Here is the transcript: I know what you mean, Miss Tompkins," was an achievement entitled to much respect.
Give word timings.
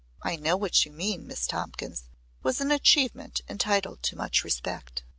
I 0.23 0.35
know 0.35 0.57
what 0.57 0.83
you 0.83 0.91
mean, 0.91 1.27
Miss 1.27 1.45
Tompkins," 1.45 2.05
was 2.41 2.59
an 2.59 2.71
achievement 2.71 3.41
entitled 3.47 4.01
to 4.01 4.15
much 4.15 4.43
respect. 4.43 5.03